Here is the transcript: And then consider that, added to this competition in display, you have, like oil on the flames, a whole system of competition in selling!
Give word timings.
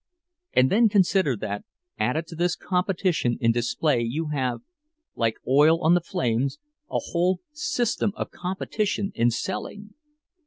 And 0.53 0.71
then 0.71 0.89
consider 0.89 1.37
that, 1.37 1.63
added 1.99 2.25
to 2.25 2.35
this 2.35 2.55
competition 2.55 3.37
in 3.39 3.51
display, 3.51 4.01
you 4.01 4.29
have, 4.29 4.61
like 5.13 5.35
oil 5.47 5.79
on 5.85 5.93
the 5.93 6.01
flames, 6.01 6.57
a 6.89 6.97
whole 7.11 7.39
system 7.51 8.11
of 8.15 8.31
competition 8.31 9.11
in 9.13 9.29
selling! 9.29 9.93